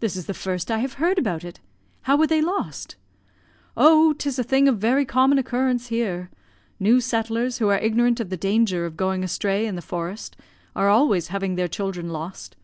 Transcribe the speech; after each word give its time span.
"This 0.00 0.16
is 0.16 0.26
the 0.26 0.34
first 0.34 0.70
I 0.70 0.80
have 0.80 1.00
heard 1.00 1.18
about 1.18 1.42
it. 1.42 1.60
How 2.02 2.14
were 2.18 2.26
they 2.26 2.42
lost?" 2.42 2.96
"Oh, 3.74 4.12
'tis 4.12 4.38
a 4.38 4.44
thing 4.44 4.68
of 4.68 4.76
very 4.76 5.06
common 5.06 5.38
occurrence 5.38 5.86
here. 5.86 6.28
New 6.78 7.00
settlers, 7.00 7.56
who 7.56 7.68
are 7.68 7.78
ignorant 7.78 8.20
of 8.20 8.28
the 8.28 8.36
danger 8.36 8.84
of 8.84 8.98
going 8.98 9.24
astray 9.24 9.64
in 9.64 9.74
the 9.74 9.80
forest, 9.80 10.36
are 10.74 10.90
always 10.90 11.28
having 11.28 11.54
their 11.54 11.68
children 11.68 12.10
lost. 12.10 12.54